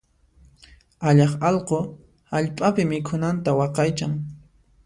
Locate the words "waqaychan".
3.59-4.11